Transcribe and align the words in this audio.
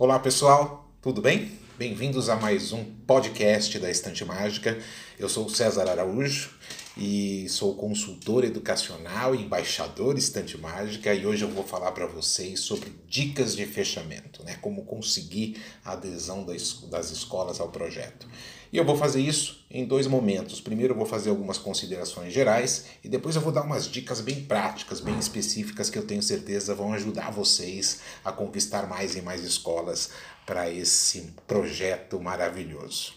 Olá 0.00 0.16
pessoal, 0.20 0.88
tudo 1.02 1.20
bem? 1.20 1.50
Bem-vindos 1.76 2.28
a 2.28 2.36
mais 2.36 2.70
um 2.72 2.84
podcast 3.04 3.76
da 3.80 3.90
Estante 3.90 4.24
Mágica. 4.24 4.78
Eu 5.18 5.28
sou 5.28 5.48
César 5.48 5.90
Araújo 5.90 6.50
e 6.98 7.48
sou 7.48 7.76
consultor 7.76 8.42
educacional 8.42 9.32
e 9.32 9.42
embaixador 9.42 10.18
Estante 10.18 10.58
Mágica 10.58 11.14
e 11.14 11.24
hoje 11.24 11.44
eu 11.44 11.48
vou 11.48 11.62
falar 11.62 11.92
para 11.92 12.06
vocês 12.06 12.58
sobre 12.58 12.92
dicas 13.06 13.54
de 13.54 13.64
fechamento, 13.66 14.42
né? 14.42 14.58
Como 14.60 14.84
conseguir 14.84 15.62
a 15.84 15.92
adesão 15.92 16.44
das 16.44 17.10
escolas 17.12 17.60
ao 17.60 17.68
projeto. 17.68 18.26
E 18.72 18.76
eu 18.76 18.84
vou 18.84 18.96
fazer 18.96 19.20
isso 19.20 19.64
em 19.70 19.86
dois 19.86 20.08
momentos. 20.08 20.60
Primeiro 20.60 20.92
eu 20.92 20.98
vou 20.98 21.06
fazer 21.06 21.30
algumas 21.30 21.56
considerações 21.56 22.32
gerais 22.32 22.86
e 23.04 23.08
depois 23.08 23.36
eu 23.36 23.42
vou 23.42 23.52
dar 23.52 23.62
umas 23.62 23.86
dicas 23.86 24.20
bem 24.20 24.44
práticas, 24.44 24.98
bem 24.98 25.16
específicas 25.20 25.88
que 25.88 25.98
eu 25.98 26.04
tenho 26.04 26.22
certeza 26.22 26.74
vão 26.74 26.92
ajudar 26.92 27.30
vocês 27.30 28.00
a 28.24 28.32
conquistar 28.32 28.88
mais 28.88 29.14
e 29.14 29.22
mais 29.22 29.44
escolas 29.44 30.10
para 30.44 30.68
esse 30.68 31.32
projeto 31.46 32.20
maravilhoso. 32.20 33.14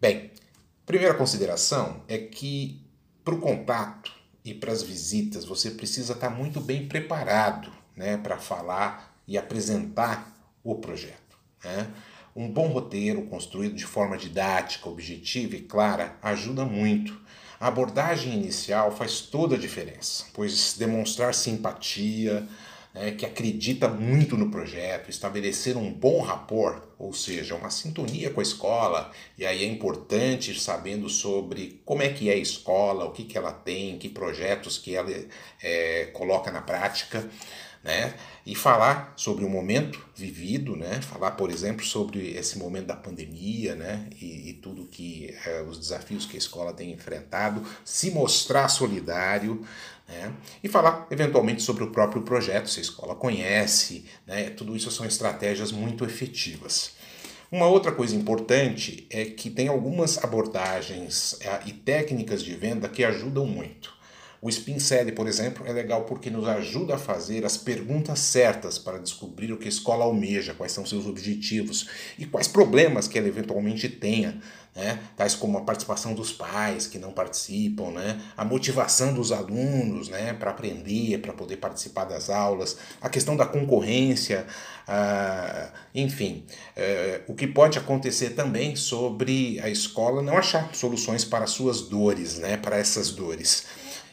Bem, 0.00 0.30
primeira 0.88 1.12
consideração 1.12 2.02
é 2.08 2.16
que 2.16 2.82
para 3.22 3.34
o 3.34 3.40
contato 3.40 4.10
e 4.42 4.54
para 4.54 4.72
as 4.72 4.82
visitas 4.82 5.44
você 5.44 5.70
precisa 5.70 6.14
estar 6.14 6.30
muito 6.30 6.62
bem 6.62 6.88
preparado 6.88 7.70
né, 7.94 8.16
para 8.16 8.38
falar 8.38 9.14
e 9.26 9.36
apresentar 9.36 10.34
o 10.64 10.76
projeto. 10.76 11.36
Né? 11.62 11.88
Um 12.34 12.50
bom 12.50 12.68
roteiro 12.68 13.20
construído 13.26 13.74
de 13.74 13.84
forma 13.84 14.16
didática, 14.16 14.88
objetiva 14.88 15.56
e 15.56 15.60
clara 15.60 16.16
ajuda 16.22 16.64
muito. 16.64 17.20
A 17.60 17.66
abordagem 17.66 18.32
inicial 18.32 18.90
faz 18.90 19.20
toda 19.20 19.56
a 19.56 19.58
diferença, 19.58 20.24
pois 20.32 20.74
demonstrar 20.78 21.34
simpatia, 21.34 22.48
né, 22.98 23.12
que 23.12 23.24
acredita 23.24 23.88
muito 23.88 24.36
no 24.36 24.50
projeto, 24.50 25.08
estabelecer 25.08 25.76
um 25.76 25.92
bom 25.92 26.20
rapport, 26.20 26.82
ou 26.98 27.12
seja, 27.12 27.54
uma 27.54 27.70
sintonia 27.70 28.30
com 28.30 28.40
a 28.40 28.42
escola, 28.42 29.12
e 29.38 29.46
aí 29.46 29.64
é 29.64 29.66
importante 29.68 30.58
sabendo 30.58 31.08
sobre 31.08 31.80
como 31.84 32.02
é 32.02 32.08
que 32.08 32.28
é 32.28 32.32
a 32.32 32.36
escola, 32.36 33.04
o 33.04 33.12
que, 33.12 33.24
que 33.24 33.38
ela 33.38 33.52
tem, 33.52 33.98
que 33.98 34.08
projetos 34.08 34.78
que 34.78 34.96
ela 34.96 35.10
é, 35.62 36.06
coloca 36.12 36.50
na 36.50 36.60
prática 36.60 37.28
né? 37.82 38.14
E 38.44 38.54
falar 38.54 39.12
sobre 39.16 39.44
o 39.44 39.48
momento 39.48 40.04
vivido, 40.14 40.74
né? 40.74 41.00
Falar, 41.00 41.32
por 41.32 41.50
exemplo, 41.50 41.84
sobre 41.84 42.30
esse 42.30 42.58
momento 42.58 42.86
da 42.86 42.96
pandemia, 42.96 43.74
né? 43.74 44.08
E, 44.20 44.50
e 44.50 44.52
tudo 44.54 44.86
que 44.86 45.34
é, 45.46 45.62
os 45.62 45.78
desafios 45.78 46.26
que 46.26 46.36
a 46.36 46.38
escola 46.38 46.72
tem 46.72 46.92
enfrentado, 46.92 47.64
se 47.84 48.10
mostrar 48.10 48.68
solidário, 48.68 49.64
né? 50.08 50.32
E 50.64 50.68
falar 50.68 51.06
eventualmente 51.10 51.62
sobre 51.62 51.84
o 51.84 51.90
próprio 51.90 52.22
projeto, 52.22 52.70
se 52.70 52.80
a 52.80 52.82
escola 52.82 53.14
conhece, 53.14 54.06
né? 54.26 54.50
Tudo 54.50 54.74
isso 54.74 54.90
são 54.90 55.04
estratégias 55.06 55.70
muito 55.70 56.04
efetivas. 56.04 56.96
Uma 57.50 57.66
outra 57.66 57.92
coisa 57.92 58.14
importante 58.14 59.06
é 59.08 59.24
que 59.24 59.48
tem 59.48 59.68
algumas 59.68 60.22
abordagens 60.22 61.38
é, 61.40 61.60
e 61.66 61.72
técnicas 61.72 62.42
de 62.42 62.54
venda 62.54 62.88
que 62.88 63.04
ajudam 63.04 63.46
muito. 63.46 63.96
O 64.40 64.48
Spin 64.48 64.78
Selling, 64.78 65.14
por 65.14 65.26
exemplo, 65.26 65.66
é 65.66 65.72
legal 65.72 66.04
porque 66.04 66.30
nos 66.30 66.46
ajuda 66.46 66.94
a 66.94 66.98
fazer 66.98 67.44
as 67.44 67.56
perguntas 67.56 68.20
certas 68.20 68.78
para 68.78 68.98
descobrir 68.98 69.52
o 69.52 69.56
que 69.56 69.64
a 69.64 69.68
escola 69.68 70.04
almeja, 70.04 70.54
quais 70.54 70.70
são 70.70 70.86
seus 70.86 71.06
objetivos 71.06 71.88
e 72.16 72.24
quais 72.24 72.46
problemas 72.46 73.08
que 73.08 73.18
ela 73.18 73.26
eventualmente 73.26 73.88
tenha, 73.88 74.40
né? 74.78 75.00
tais 75.16 75.34
como 75.34 75.58
a 75.58 75.62
participação 75.62 76.14
dos 76.14 76.32
pais 76.32 76.86
que 76.86 76.98
não 76.98 77.10
participam, 77.10 77.90
né? 77.90 78.20
a 78.36 78.44
motivação 78.44 79.12
dos 79.12 79.32
alunos 79.32 80.08
né? 80.08 80.32
para 80.32 80.52
aprender, 80.52 81.18
para 81.18 81.32
poder 81.32 81.56
participar 81.56 82.04
das 82.04 82.30
aulas, 82.30 82.78
a 83.00 83.08
questão 83.08 83.36
da 83.36 83.44
concorrência, 83.44 84.46
ah, 84.86 85.70
enfim, 85.92 86.44
eh, 86.76 87.22
o 87.26 87.34
que 87.34 87.46
pode 87.46 87.76
acontecer 87.76 88.30
também 88.30 88.76
sobre 88.76 89.58
a 89.60 89.68
escola 89.68 90.22
não 90.22 90.38
achar 90.38 90.72
soluções 90.74 91.24
para 91.24 91.46
suas 91.48 91.82
dores, 91.82 92.38
né? 92.38 92.56
para 92.56 92.78
essas 92.78 93.10
dores. 93.10 93.66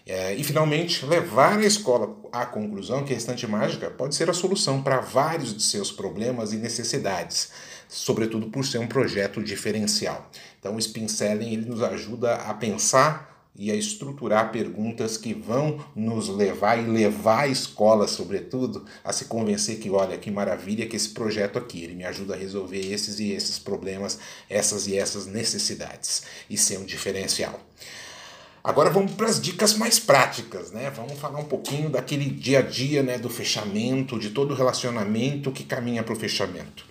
É, 0.08 0.36
e 0.36 0.44
finalmente, 0.44 1.04
levar 1.04 1.58
a 1.58 1.66
escola 1.66 2.16
à 2.32 2.46
conclusão 2.46 3.04
que 3.04 3.12
a 3.12 3.18
estante 3.18 3.48
mágica 3.48 3.90
pode 3.90 4.14
ser 4.14 4.30
a 4.30 4.34
solução 4.34 4.84
para 4.84 5.00
vários 5.00 5.56
de 5.56 5.64
seus 5.64 5.92
problemas 5.92 6.54
e 6.54 6.58
necessidades, 6.58 7.50
sobretudo 7.90 8.48
por 8.52 8.64
ser 8.64 8.78
um 8.78 8.88
projeto 8.88 9.42
diferencial. 9.42 10.30
Então, 10.66 10.78
o 10.78 10.80
Spin 10.80 11.06
ele 11.22 11.58
nos 11.58 11.84
ajuda 11.84 12.34
a 12.38 12.52
pensar 12.52 13.52
e 13.56 13.70
a 13.70 13.76
estruturar 13.76 14.52
perguntas 14.52 15.16
que 15.16 15.32
vão 15.32 15.80
nos 15.96 16.28
levar 16.28 16.80
e 16.80 16.88
levar 16.88 17.42
a 17.42 17.48
escola, 17.48 18.08
sobretudo, 18.08 18.84
a 19.04 19.14
se 19.14 19.26
convencer 19.26 19.78
que, 19.78 19.92
olha, 19.92 20.18
que 20.18 20.32
maravilha 20.32 20.88
que 20.88 20.96
esse 20.96 21.10
projeto 21.10 21.60
aqui, 21.60 21.84
ele 21.84 21.94
me 21.94 22.04
ajuda 22.04 22.34
a 22.34 22.38
resolver 22.38 22.80
esses 22.80 23.20
e 23.20 23.32
esses 23.32 23.60
problemas, 23.60 24.18
essas 24.50 24.88
e 24.88 24.98
essas 24.98 25.28
necessidades 25.28 26.24
e 26.50 26.58
ser 26.58 26.80
um 26.80 26.84
diferencial. 26.84 27.60
Agora 28.64 28.90
vamos 28.90 29.12
para 29.12 29.28
as 29.28 29.40
dicas 29.40 29.76
mais 29.76 30.00
práticas, 30.00 30.72
né? 30.72 30.90
Vamos 30.90 31.20
falar 31.20 31.38
um 31.38 31.46
pouquinho 31.46 31.92
daquele 31.92 32.28
dia 32.28 32.58
a 32.58 32.62
dia, 32.64 33.04
né, 33.04 33.20
do 33.20 33.30
fechamento, 33.30 34.18
de 34.18 34.32
todo 34.32 34.50
o 34.50 34.56
relacionamento 34.56 35.52
que 35.52 35.64
caminha 35.64 36.02
para 36.02 36.14
o 36.14 36.16
fechamento. 36.16 36.84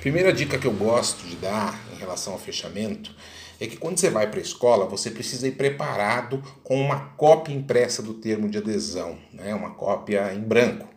Primeira 0.00 0.34
dica 0.34 0.58
que 0.58 0.66
eu 0.66 0.72
gosto 0.72 1.26
de 1.26 1.36
dar 1.36 1.78
relação 2.00 2.32
ao 2.32 2.38
fechamento 2.38 3.14
é 3.60 3.66
que 3.66 3.76
quando 3.76 3.98
você 3.98 4.08
vai 4.08 4.26
para 4.28 4.40
a 4.40 4.42
escola, 4.42 4.86
você 4.86 5.10
precisa 5.10 5.46
ir 5.46 5.52
preparado 5.52 6.42
com 6.64 6.80
uma 6.80 7.10
cópia 7.16 7.52
impressa 7.52 8.02
do 8.02 8.14
termo 8.14 8.48
de 8.48 8.58
adesão, 8.58 9.18
né? 9.32 9.54
uma 9.54 9.70
cópia 9.70 10.32
em 10.34 10.40
branco. 10.40 10.88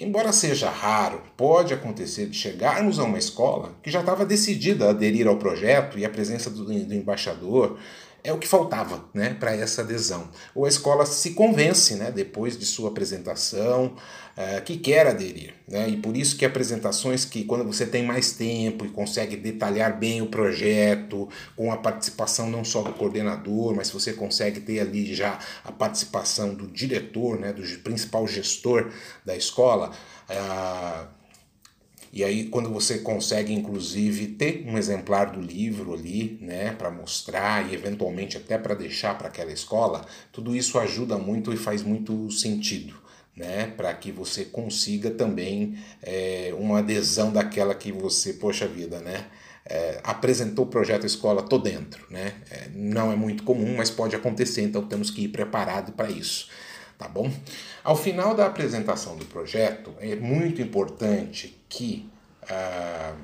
Embora 0.00 0.32
seja 0.32 0.70
raro, 0.70 1.20
pode 1.36 1.74
acontecer 1.74 2.26
de 2.26 2.38
chegarmos 2.38 3.00
a 3.00 3.04
uma 3.04 3.18
escola 3.18 3.74
que 3.82 3.90
já 3.90 4.00
estava 4.00 4.24
decidida 4.24 4.86
a 4.86 4.90
aderir 4.90 5.26
ao 5.26 5.36
projeto 5.36 5.98
e 5.98 6.04
a 6.04 6.10
presença 6.10 6.48
do, 6.48 6.64
do 6.64 6.94
embaixador 6.94 7.76
é 8.28 8.32
o 8.32 8.38
que 8.38 8.46
faltava 8.46 9.04
né, 9.14 9.34
para 9.40 9.56
essa 9.56 9.80
adesão. 9.80 10.28
Ou 10.54 10.66
a 10.66 10.68
escola 10.68 11.06
se 11.06 11.30
convence, 11.30 11.94
né, 11.94 12.10
depois 12.10 12.58
de 12.58 12.66
sua 12.66 12.90
apresentação, 12.90 13.96
uh, 14.36 14.62
que 14.64 14.76
quer 14.76 15.06
aderir. 15.06 15.54
Né, 15.66 15.88
e 15.88 15.96
por 15.96 16.14
isso 16.14 16.36
que 16.36 16.44
apresentações 16.44 17.24
que, 17.24 17.44
quando 17.44 17.64
você 17.64 17.86
tem 17.86 18.04
mais 18.04 18.32
tempo 18.32 18.84
e 18.84 18.90
consegue 18.90 19.34
detalhar 19.34 19.98
bem 19.98 20.20
o 20.20 20.26
projeto, 20.26 21.26
com 21.56 21.72
a 21.72 21.78
participação 21.78 22.50
não 22.50 22.64
só 22.64 22.82
do 22.82 22.92
coordenador, 22.92 23.74
mas 23.74 23.90
você 23.90 24.12
consegue 24.12 24.60
ter 24.60 24.80
ali 24.80 25.14
já 25.14 25.38
a 25.64 25.72
participação 25.72 26.54
do 26.54 26.66
diretor, 26.66 27.40
né, 27.40 27.52
do 27.52 27.62
principal 27.78 28.26
gestor 28.26 28.92
da 29.24 29.34
escola, 29.34 29.90
uh, 30.28 31.17
e 32.12 32.24
aí, 32.24 32.46
quando 32.46 32.70
você 32.70 32.98
consegue, 32.98 33.52
inclusive, 33.52 34.28
ter 34.28 34.64
um 34.66 34.78
exemplar 34.78 35.30
do 35.30 35.40
livro 35.40 35.92
ali, 35.92 36.38
né, 36.40 36.72
para 36.72 36.90
mostrar 36.90 37.70
e 37.70 37.74
eventualmente 37.74 38.36
até 38.36 38.56
para 38.56 38.74
deixar 38.74 39.16
para 39.18 39.28
aquela 39.28 39.52
escola, 39.52 40.06
tudo 40.32 40.56
isso 40.56 40.78
ajuda 40.78 41.18
muito 41.18 41.52
e 41.52 41.56
faz 41.56 41.82
muito 41.82 42.30
sentido, 42.30 42.94
né, 43.36 43.72
para 43.76 43.92
que 43.92 44.10
você 44.10 44.46
consiga 44.46 45.10
também 45.10 45.78
é, 46.02 46.54
uma 46.58 46.78
adesão 46.78 47.30
daquela 47.30 47.74
que 47.74 47.92
você, 47.92 48.32
poxa 48.32 48.66
vida, 48.66 49.00
né, 49.00 49.26
é, 49.66 50.00
apresentou 50.02 50.64
o 50.64 50.68
projeto 50.68 51.04
escola, 51.04 51.42
tô 51.42 51.58
dentro, 51.58 52.06
né, 52.10 52.32
é, 52.50 52.68
não 52.74 53.12
é 53.12 53.16
muito 53.16 53.42
comum, 53.42 53.76
mas 53.76 53.90
pode 53.90 54.16
acontecer, 54.16 54.62
então 54.62 54.86
temos 54.86 55.10
que 55.10 55.24
ir 55.24 55.28
preparado 55.28 55.92
para 55.92 56.10
isso 56.10 56.48
tá 56.96 57.06
bom? 57.06 57.30
Ao 57.84 57.96
final 57.96 58.34
da 58.34 58.46
apresentação 58.46 59.16
do 59.16 59.24
projeto, 59.24 59.94
é 60.00 60.16
muito 60.16 60.60
importante 60.60 61.57
que 61.68 62.08
ah, 62.48 63.14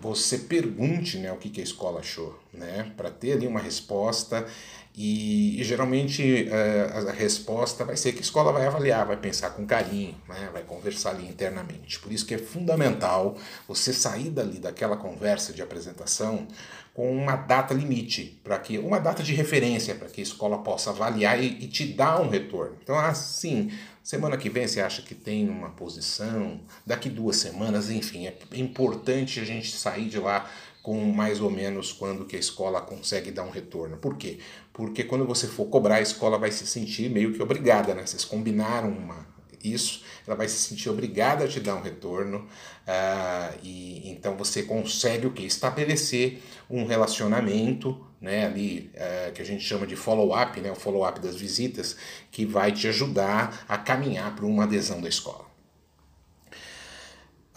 você 0.00 0.38
pergunte 0.38 1.18
né, 1.18 1.32
o 1.32 1.36
que, 1.36 1.50
que 1.50 1.60
a 1.60 1.64
escola 1.64 2.00
achou, 2.00 2.38
né, 2.52 2.92
para 2.96 3.10
ter 3.10 3.32
ali 3.32 3.46
uma 3.46 3.60
resposta 3.60 4.46
e, 4.94 5.60
e 5.60 5.64
geralmente 5.64 6.48
uh, 6.48 7.08
a 7.08 7.12
resposta 7.12 7.84
vai 7.84 7.96
ser 7.96 8.12
que 8.12 8.18
a 8.18 8.22
escola 8.22 8.52
vai 8.52 8.66
avaliar, 8.66 9.06
vai 9.06 9.16
pensar 9.16 9.50
com 9.50 9.64
carinho, 9.64 10.14
né, 10.28 10.50
vai 10.52 10.62
conversar 10.62 11.10
ali 11.10 11.28
internamente. 11.28 12.00
Por 12.00 12.12
isso 12.12 12.26
que 12.26 12.34
é 12.34 12.38
fundamental 12.38 13.36
você 13.66 13.92
sair 13.92 14.30
dali 14.30 14.58
daquela 14.58 14.96
conversa 14.96 15.52
de 15.52 15.62
apresentação 15.62 16.48
com 16.98 17.12
uma 17.12 17.36
data 17.36 17.72
limite, 17.72 18.40
para 18.42 18.58
que 18.58 18.76
uma 18.76 18.98
data 18.98 19.22
de 19.22 19.32
referência 19.32 19.94
para 19.94 20.08
que 20.08 20.20
a 20.20 20.24
escola 20.24 20.58
possa 20.58 20.90
avaliar 20.90 21.40
e, 21.40 21.46
e 21.46 21.68
te 21.68 21.84
dar 21.84 22.20
um 22.20 22.28
retorno. 22.28 22.76
Então, 22.82 22.98
assim, 22.98 23.70
semana 24.02 24.36
que 24.36 24.50
vem 24.50 24.66
você 24.66 24.80
acha 24.80 25.00
que 25.02 25.14
tem 25.14 25.48
uma 25.48 25.70
posição, 25.70 26.60
daqui 26.84 27.08
duas 27.08 27.36
semanas, 27.36 27.88
enfim, 27.88 28.26
é 28.26 28.36
importante 28.54 29.38
a 29.38 29.44
gente 29.44 29.70
sair 29.70 30.08
de 30.08 30.18
lá 30.18 30.50
com 30.82 31.00
mais 31.04 31.40
ou 31.40 31.52
menos 31.52 31.92
quando 31.92 32.24
que 32.24 32.34
a 32.34 32.40
escola 32.40 32.80
consegue 32.80 33.30
dar 33.30 33.44
um 33.44 33.50
retorno. 33.50 33.96
Por 33.98 34.16
quê? 34.16 34.40
Porque 34.72 35.04
quando 35.04 35.24
você 35.24 35.46
for 35.46 35.66
cobrar, 35.66 35.98
a 35.98 36.00
escola 36.00 36.36
vai 36.36 36.50
se 36.50 36.66
sentir 36.66 37.08
meio 37.08 37.32
que 37.32 37.40
obrigada, 37.40 37.94
né? 37.94 38.04
Vocês 38.04 38.24
combinaram 38.24 38.88
uma, 38.88 39.24
isso, 39.62 40.02
ela 40.26 40.36
vai 40.36 40.48
se 40.48 40.56
sentir 40.56 40.88
obrigada 40.90 41.44
a 41.44 41.48
te 41.48 41.60
dar 41.60 41.74
um 41.74 41.82
retorno 41.82 42.38
uh, 42.38 43.58
e 43.62 44.10
então 44.10 44.36
você 44.36 44.62
consegue 44.62 45.26
o 45.26 45.32
que 45.32 45.44
estabelecer 45.44 46.42
um 46.68 46.84
relacionamento, 46.84 48.04
né, 48.20 48.46
ali 48.46 48.90
uh, 48.94 49.32
que 49.32 49.42
a 49.42 49.44
gente 49.44 49.64
chama 49.64 49.86
de 49.86 49.96
follow-up, 49.96 50.60
né, 50.60 50.70
o 50.70 50.76
follow-up 50.76 51.20
das 51.20 51.36
visitas, 51.36 51.96
que 52.30 52.44
vai 52.44 52.72
te 52.72 52.88
ajudar 52.88 53.64
a 53.68 53.78
caminhar 53.78 54.34
para 54.34 54.46
uma 54.46 54.64
adesão 54.64 55.00
da 55.00 55.08
escola. 55.08 55.48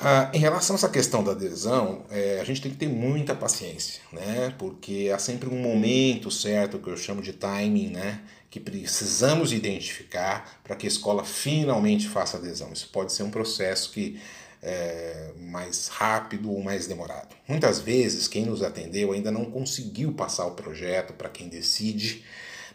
Ah, 0.04 0.32
em 0.34 0.40
relação 0.40 0.76
a 0.76 0.78
essa 0.78 0.90
questão 0.90 1.24
da 1.24 1.34
adesão, 1.34 2.06
é, 2.10 2.40
a 2.42 2.44
gente 2.44 2.60
tem 2.60 2.72
que 2.72 2.78
ter 2.78 2.88
muita 2.88 3.36
paciência, 3.36 4.02
né? 4.12 4.52
Porque 4.58 5.12
há 5.14 5.20
sempre 5.20 5.48
um 5.48 5.62
momento 5.62 6.32
certo, 6.32 6.80
que 6.80 6.90
eu 6.90 6.98
chamo 6.98 7.22
de 7.22 7.34
timing, 7.34 7.90
né? 7.90 8.20
Que 8.52 8.60
precisamos 8.60 9.52
identificar 9.52 10.62
para 10.64 10.76
que 10.76 10.86
a 10.86 10.90
escola 10.90 11.24
finalmente 11.24 12.08
faça 12.08 12.38
adesão. 12.38 12.72
Isso 12.72 12.90
pode 12.90 13.12
ser 13.12 13.24
um 13.24 13.32
processo 13.32 13.90
que 13.92 14.22
é 14.62 15.32
mais 15.40 15.88
rápido 15.88 16.52
ou 16.52 16.62
mais 16.62 16.86
demorado. 16.86 17.36
Muitas 17.48 17.80
vezes, 17.80 18.28
quem 18.28 18.46
nos 18.46 18.62
atendeu 18.62 19.12
ainda 19.12 19.32
não 19.32 19.46
conseguiu 19.46 20.14
passar 20.14 20.46
o 20.46 20.52
projeto 20.52 21.14
para 21.14 21.30
quem 21.30 21.50
decide 21.50 22.24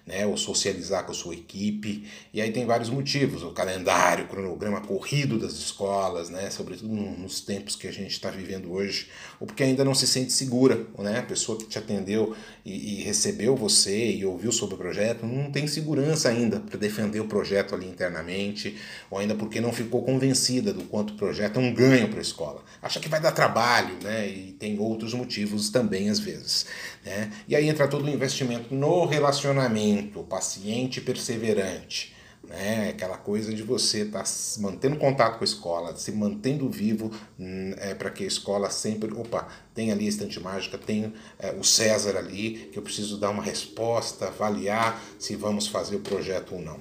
né, 0.07 0.25
ou 0.25 0.37
socializar 0.37 1.05
com 1.05 1.11
a 1.11 1.15
sua 1.15 1.35
equipe. 1.35 2.05
E 2.33 2.41
aí 2.41 2.53
tem 2.53 2.65
vários 2.65 2.89
motivos, 2.89 3.43
o 3.43 3.51
calendário, 3.51 4.25
o 4.25 4.29
cronograma 4.29 4.81
corrido 4.81 5.37
das 5.37 5.55
escolas, 5.55 6.31
né, 6.31 6.49
sobretudo 6.49 6.95
nos 6.95 7.41
tempos 7.41 7.75
que 7.75 7.89
a 7.89 7.93
gente 7.93 8.13
está 8.13 8.31
vivendo 8.31 8.73
hoje, 8.73 9.09
ou 9.41 9.47
porque 9.47 9.65
ainda 9.65 9.85
não 9.85 9.95
se 9.95 10.07
sente 10.07 10.33
segura, 10.33 10.87
né, 10.99 11.19
a 11.19 11.23
pessoa 11.23 11.59
que 11.59 11.67
te 11.67 11.77
atendeu 11.77 12.37
e, 12.65 13.01
e 13.01 13.03
recebeu 13.03 13.57
você 13.57 14.13
e 14.13 14.25
ouviu 14.25 14.53
sobre 14.53 14.77
o 14.77 14.79
projeto 14.79 15.27
não 15.27 15.51
tem 15.51 15.67
segurança 15.67 16.29
ainda 16.29 16.61
para 16.61 16.79
defender 16.79 17.19
o 17.19 17.27
projeto 17.27 17.75
ali 17.75 17.89
internamente, 17.89 18.77
ou 19.11 19.19
ainda 19.19 19.35
porque 19.35 19.61
não 19.61 19.73
ficou 19.73 20.03
convencida 20.05 20.73
do 20.73 20.85
quanto 20.85 21.15
o 21.15 21.17
projeto 21.17 21.59
é 21.59 21.63
um 21.63 21.75
ganho 21.75 22.09
para 22.09 22.19
a 22.19 22.23
escola. 22.23 22.63
Acha 22.81 23.01
que 23.01 23.09
vai 23.09 23.21
dar 23.21 23.33
trabalho, 23.33 23.97
né, 24.03 24.29
e 24.29 24.53
tem 24.53 24.79
outros 24.79 25.13
motivos 25.15 25.69
também 25.69 26.09
às 26.09 26.21
vezes. 26.21 26.67
Né? 27.05 27.33
E 27.49 27.57
aí 27.57 27.69
entra 27.69 27.89
todo 27.89 28.05
o 28.05 28.09
investimento 28.09 28.73
no 28.73 29.05
relacionamento 29.05 29.96
atento, 29.97 30.23
paciente 30.25 30.99
e 30.99 31.01
perseverante. 31.01 32.15
Né? 32.45 32.91
Aquela 32.91 33.17
coisa 33.17 33.53
de 33.53 33.63
você 33.63 34.03
estar 34.03 34.23
tá 34.23 34.31
mantendo 34.59 34.97
contato 34.97 35.39
com 35.39 35.45
a 35.45 35.45
escola, 35.45 35.97
se 35.97 36.13
mantendo 36.13 36.69
vivo 36.71 37.11
hum, 37.39 37.75
é, 37.79 37.95
para 37.95 38.11
que 38.11 38.23
a 38.23 38.27
escola 38.27 38.71
sempre. 38.71 39.13
Opa, 39.13 39.49
tem 39.75 39.91
ali 39.91 40.07
a 40.07 40.09
estante 40.09 40.39
mágica, 40.39 40.79
tem 40.79 41.13
é, 41.39 41.53
o 41.53 41.65
César 41.65 42.17
ali, 42.17 42.69
que 42.73 42.79
eu 42.79 42.83
preciso 42.83 43.19
dar 43.19 43.31
uma 43.31 43.43
resposta, 43.43 44.29
avaliar 44.29 45.03
se 45.19 45.35
vamos 45.35 45.67
fazer 45.67 45.97
o 45.97 46.01
projeto 46.01 46.55
ou 46.55 46.63
não. 46.63 46.79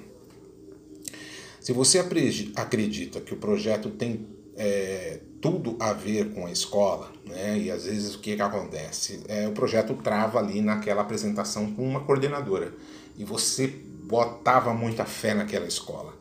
Se 1.59 1.73
você 1.73 1.97
acredita 1.97 3.19
que 3.21 3.33
o 3.33 3.37
projeto 3.37 3.89
tem 3.89 4.27
é, 4.55 5.19
tudo 5.45 5.77
a 5.79 5.93
ver 5.93 6.33
com 6.33 6.47
a 6.47 6.51
escola, 6.51 7.11
né? 7.23 7.55
E 7.59 7.69
às 7.69 7.85
vezes 7.85 8.15
o 8.15 8.19
que, 8.19 8.35
que 8.35 8.41
acontece? 8.41 9.21
É, 9.27 9.47
o 9.47 9.51
projeto 9.51 9.93
trava 9.93 10.39
ali 10.39 10.59
naquela 10.59 11.03
apresentação 11.03 11.71
com 11.71 11.87
uma 11.87 11.99
coordenadora 11.99 12.73
e 13.15 13.23
você 13.23 13.67
botava 13.67 14.73
muita 14.73 15.05
fé 15.05 15.35
naquela 15.35 15.67
escola. 15.67 16.15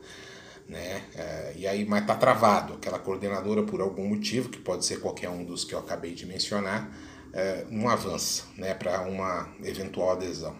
Né? 0.69 1.03
É, 1.17 1.55
e 1.56 1.67
aí, 1.67 1.87
mas 1.87 2.06
tá 2.06 2.15
travado. 2.15 2.75
Aquela 2.75 2.99
coordenadora, 2.99 3.62
por 3.62 3.81
algum 3.81 4.06
motivo, 4.06 4.50
que 4.50 4.59
pode 4.59 4.85
ser 4.85 5.00
qualquer 5.00 5.31
um 5.31 5.43
dos 5.43 5.65
que 5.65 5.75
eu 5.75 5.79
acabei 5.79 6.12
de 6.12 6.26
mencionar, 6.26 6.91
é, 7.32 7.65
não 7.71 7.88
avança 7.88 8.44
né, 8.59 8.75
para 8.75 9.00
uma 9.00 9.49
eventual 9.62 10.12
adesão. 10.12 10.55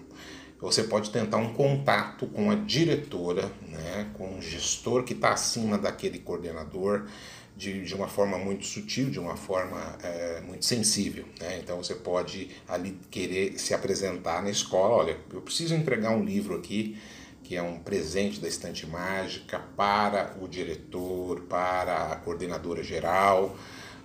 Você 0.59 0.85
pode 0.85 1.11
tentar 1.11 1.37
um 1.37 1.53
contato 1.53 2.27
com 2.29 2.51
a 2.51 2.55
diretora, 2.55 3.51
né, 3.69 4.11
com 4.15 4.39
o 4.39 4.41
gestor 4.41 5.05
que 5.05 5.13
está 5.13 5.35
acima 5.35 5.77
daquele 5.77 6.19
coordenador, 6.19 7.07
de, 7.57 7.85
de 7.85 7.95
uma 7.95 8.09
forma 8.09 8.37
muito 8.37 8.67
sutil, 8.67 9.11
de 9.11 9.19
uma 9.19 9.37
forma 9.37 9.97
é, 10.03 10.41
muito 10.41 10.65
sensível. 10.65 11.25
Né? 11.41 11.61
Então 11.63 11.77
você 11.77 11.95
pode 11.95 12.51
ali 12.69 12.99
querer 13.11 13.59
se 13.59 13.73
apresentar 13.73 14.43
na 14.43 14.51
escola, 14.51 14.97
olha, 14.97 15.17
eu 15.33 15.41
preciso 15.41 15.75
entregar 15.75 16.11
um 16.11 16.25
livro 16.25 16.57
aqui 16.57 16.99
que 17.45 17.55
é 17.55 17.63
um 17.63 17.79
presente 17.79 18.41
da 18.41 18.49
estante 18.49 18.87
mágica 18.87 19.61
para 19.77 20.35
o 20.41 20.49
diretor, 20.49 21.43
para 21.43 22.13
a 22.13 22.17
coordenadora 22.17 22.83
geral, 22.83 23.55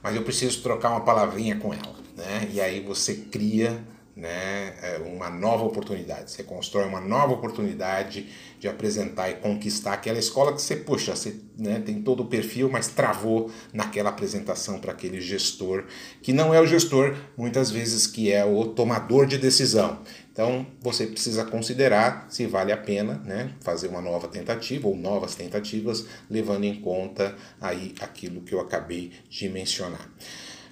mas 0.04 0.14
eu 0.14 0.24
preciso 0.24 0.62
trocar 0.62 0.90
uma 0.90 1.02
palavrinha 1.02 1.56
com 1.58 1.74
ela. 1.74 1.96
Né? 2.18 2.50
E 2.52 2.60
aí 2.60 2.82
você 2.82 3.16
cria 3.16 3.82
né, 4.20 4.74
é, 4.82 4.98
uma 5.06 5.30
nova 5.30 5.64
oportunidade. 5.64 6.32
Você 6.32 6.44
constrói 6.44 6.86
uma 6.86 7.00
nova 7.00 7.34
oportunidade 7.34 8.28
de 8.60 8.68
apresentar 8.68 9.30
e 9.30 9.36
conquistar 9.36 9.94
aquela 9.94 10.20
escola 10.20 10.54
que 10.54 10.62
você, 10.62 10.76
puxa, 10.76 11.16
você 11.16 11.40
né, 11.58 11.80
tem 11.80 12.02
todo 12.02 12.24
o 12.24 12.26
perfil, 12.26 12.70
mas 12.70 12.90
travou 12.90 13.50
naquela 13.72 14.10
apresentação 14.10 14.80
para 14.80 14.92
aquele 14.92 15.22
gestor, 15.22 15.86
que 16.22 16.34
não 16.34 16.54
é 16.54 16.60
o 16.60 16.68
gestor, 16.68 17.16
muitas 17.38 17.72
vezes, 17.72 18.06
que 18.06 18.32
é 18.32 18.44
o 18.44 18.66
tomador 18.66 19.26
de 19.26 19.38
decisão. 19.38 20.02
Então, 20.34 20.66
você 20.82 21.06
precisa 21.06 21.46
considerar 21.46 22.28
se 22.30 22.46
vale 22.46 22.72
a 22.72 22.78
pena 22.78 23.22
né, 23.26 23.54
fazer 23.62 23.88
uma 23.88 24.02
nova 24.02 24.28
tentativa 24.28 24.88
ou 24.88 24.96
novas 24.96 25.36
tentativas, 25.36 26.06
levando 26.30 26.66
em 26.66 26.82
conta 26.82 27.36
aí 27.60 27.94
aquilo 28.02 28.42
que 28.42 28.54
eu 28.54 28.60
acabei 28.60 29.12
de 29.30 29.48
mencionar. 29.50 30.10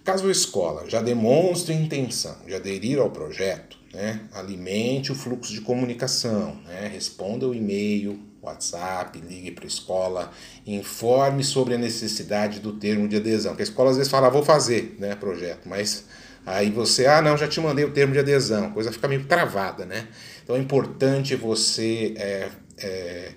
Caso 0.08 0.30
a 0.30 0.32
escola 0.32 0.86
já 0.88 1.02
demonstre 1.02 1.74
intenção 1.74 2.38
de 2.48 2.56
aderir 2.56 2.98
ao 2.98 3.10
projeto, 3.10 3.78
né, 3.94 4.22
alimente 4.32 5.12
o 5.12 5.16
fluxo 5.16 5.52
de 5.52 5.60
comunicação, 5.60 6.56
né, 6.66 6.88
responda 6.88 7.46
o 7.46 7.54
e-mail, 7.54 8.18
WhatsApp, 8.42 9.20
ligue 9.20 9.52
para 9.52 9.66
a 9.66 9.68
escola, 9.68 10.32
informe 10.66 11.44
sobre 11.44 11.74
a 11.74 11.78
necessidade 11.78 12.62
do 12.62 12.72
termo 12.72 13.06
de 13.06 13.18
adesão. 13.18 13.52
Porque 13.52 13.64
a 13.64 13.66
escola 13.66 13.90
às 13.90 13.98
vezes 13.98 14.10
fala, 14.10 14.28
ah, 14.28 14.30
vou 14.30 14.46
fazer 14.46 14.96
né, 14.98 15.14
projeto, 15.14 15.68
mas 15.68 16.06
aí 16.46 16.72
você, 16.72 17.06
ah, 17.06 17.22
não, 17.22 17.36
já 17.36 17.46
te 17.46 17.60
mandei 17.60 17.84
o 17.84 17.92
termo 17.92 18.14
de 18.14 18.20
adesão, 18.20 18.68
a 18.68 18.70
coisa 18.70 18.94
fica 18.94 19.10
meio 19.10 19.26
travada, 19.26 19.86
né? 19.86 20.08
Então 20.42 20.56
é 20.56 20.60
importante 20.60 21.36
você 21.36 22.14
é, 22.16 22.50
é, 22.78 23.32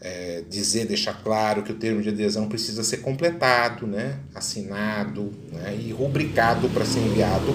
é, 0.00 0.42
dizer, 0.48 0.86
deixar 0.86 1.22
claro 1.22 1.62
que 1.62 1.72
o 1.72 1.74
termo 1.74 2.00
de 2.00 2.08
adesão 2.08 2.48
precisa 2.48 2.82
ser 2.84 2.98
completado, 2.98 3.86
né, 3.86 4.20
assinado 4.34 5.32
né, 5.52 5.76
e 5.78 5.90
rubricado 5.92 6.68
para 6.68 6.84
ser 6.84 7.00
enviado 7.00 7.52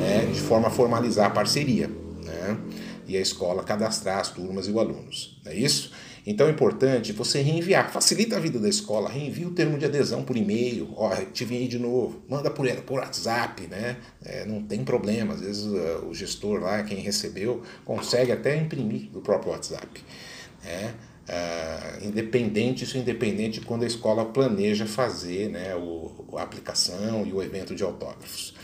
né, 0.00 0.26
de 0.32 0.40
forma 0.40 0.68
a 0.68 0.70
formalizar 0.70 1.26
a 1.26 1.30
parceria 1.30 1.88
né, 2.24 2.58
e 3.06 3.16
a 3.16 3.20
escola 3.20 3.62
cadastrar 3.62 4.18
as 4.20 4.30
turmas 4.30 4.66
e 4.66 4.70
os 4.70 4.76
alunos. 4.76 5.40
É 5.44 5.54
isso? 5.54 5.92
Então 6.26 6.48
é 6.48 6.50
importante 6.50 7.12
você 7.12 7.40
reenviar, 7.40 7.92
facilita 7.92 8.36
a 8.36 8.40
vida 8.40 8.58
da 8.58 8.68
escola, 8.68 9.08
reenvia 9.08 9.46
o 9.46 9.52
termo 9.52 9.78
de 9.78 9.84
adesão 9.84 10.24
por 10.24 10.36
e-mail, 10.36 10.92
ó, 10.96 11.14
te 11.14 11.44
enviei 11.44 11.68
de 11.68 11.78
novo, 11.78 12.20
manda 12.28 12.50
por, 12.50 12.68
por 12.82 12.98
WhatsApp, 12.98 13.64
né? 13.68 13.96
É, 14.24 14.44
não 14.44 14.60
tem 14.60 14.82
problema, 14.82 15.34
às 15.34 15.40
vezes 15.40 15.64
uh, 15.66 16.04
o 16.04 16.12
gestor 16.12 16.60
lá, 16.60 16.82
quem 16.82 16.98
recebeu, 16.98 17.62
consegue 17.84 18.32
até 18.32 18.56
imprimir 18.56 19.08
do 19.12 19.20
próprio 19.20 19.52
WhatsApp. 19.52 20.02
Né? 20.64 20.94
Uh, 21.28 22.06
independente, 22.06 22.84
isso 22.84 22.96
independente 22.96 23.58
de 23.58 23.66
quando 23.66 23.82
a 23.82 23.86
escola 23.86 24.24
planeja 24.24 24.86
fazer 24.86 25.48
né, 25.48 25.74
o, 25.74 26.24
a 26.36 26.42
aplicação 26.42 27.26
e 27.26 27.32
o 27.32 27.42
evento 27.42 27.74
de 27.74 27.82
autógrafos. 27.82 28.54